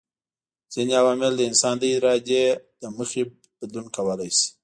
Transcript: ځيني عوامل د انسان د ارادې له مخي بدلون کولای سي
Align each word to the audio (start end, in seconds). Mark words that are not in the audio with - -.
ځيني 0.73 0.93
عوامل 1.01 1.33
د 1.37 1.41
انسان 1.49 1.75
د 1.79 1.83
ارادې 1.97 2.43
له 2.81 2.87
مخي 2.97 3.21
بدلون 3.59 3.87
کولای 3.95 4.31
سي 4.37 4.47